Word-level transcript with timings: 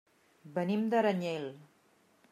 Venim 0.55 0.87
d'Aranyel. 0.93 1.47